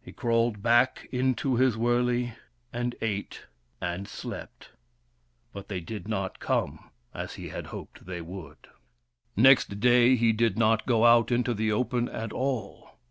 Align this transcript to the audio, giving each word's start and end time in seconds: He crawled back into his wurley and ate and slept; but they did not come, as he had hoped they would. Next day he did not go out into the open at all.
He 0.00 0.10
crawled 0.10 0.62
back 0.62 1.06
into 1.12 1.56
his 1.56 1.76
wurley 1.76 2.32
and 2.72 2.94
ate 3.02 3.44
and 3.78 4.08
slept; 4.08 4.70
but 5.52 5.68
they 5.68 5.80
did 5.80 6.08
not 6.08 6.40
come, 6.40 6.90
as 7.12 7.34
he 7.34 7.50
had 7.50 7.66
hoped 7.66 8.06
they 8.06 8.22
would. 8.22 8.68
Next 9.36 9.78
day 9.78 10.16
he 10.16 10.32
did 10.32 10.56
not 10.56 10.86
go 10.86 11.04
out 11.04 11.30
into 11.30 11.52
the 11.52 11.72
open 11.72 12.08
at 12.08 12.32
all. 12.32 12.94